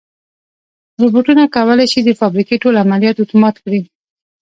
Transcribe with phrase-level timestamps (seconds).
[1.01, 3.81] روبوټونه کولی شي د فابریکې ټول عملیات اتومات کړي.